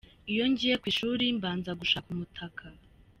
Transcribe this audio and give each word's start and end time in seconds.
Iyo 0.31 0.43
ngiye 0.51 0.75
ku 0.81 0.85
ishuri 0.91 1.23
mbanza 1.37 1.71
gushaka 1.81 2.07
umutaka. 2.15 2.63